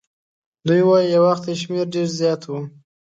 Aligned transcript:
دوی 0.67 0.81
وایي 0.87 1.07
یو 1.15 1.23
وخت 1.29 1.43
یې 1.49 1.55
شمیر 1.61 1.85
ډېر 1.93 2.07
زیات 2.19 2.41
وو. 2.45 2.59